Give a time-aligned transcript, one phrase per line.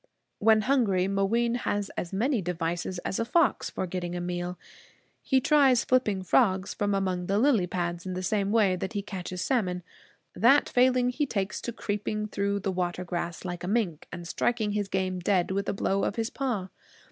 [0.39, 4.57] When hungry, Mooween has as many devices as a fox for getting a meal.
[5.21, 9.03] He tries flipping frogs from among the lily pads in the same way that he
[9.03, 9.83] catches salmon.
[10.35, 14.71] That failing, he takes to creeping through the water grass, like a mink, and striking
[14.71, 16.69] his game dead with a blow of his paw.